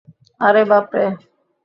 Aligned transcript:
আরে, 0.41 0.61
বাপরে! 0.71 1.05